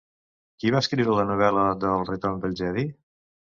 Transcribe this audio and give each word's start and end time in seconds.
Qui 0.63 0.71
va 0.75 0.81
escriure 0.83 1.17
la 1.19 1.27
novel·la 1.33 1.67
d'El 1.85 2.09
retorn 2.11 2.43
del 2.47 2.59
Jedi? 2.65 2.89